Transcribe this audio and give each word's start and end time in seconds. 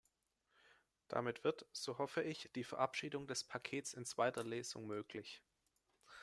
Damit 1.09 1.43
wird, 1.43 1.67
so 1.73 1.99
hoffe 1.99 2.23
ich, 2.23 2.49
die 2.55 2.63
Verabschiedung 2.63 3.27
des 3.27 3.43
Pakets 3.43 3.93
in 3.93 4.03
zweiter 4.03 4.43
Lesung 4.43 4.87
möglich. 4.87 5.43